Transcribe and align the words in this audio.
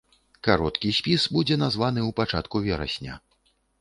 Кароткі 0.45 0.93
спіс 0.99 1.25
будзе 1.37 1.57
названы 1.65 2.01
ў 2.09 2.17
пачатку 2.21 2.63
верасня. 2.67 3.19